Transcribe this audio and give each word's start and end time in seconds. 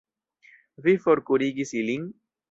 Vi 0.87 0.95
forkurigis 1.03 1.73
ilin? 1.83 2.09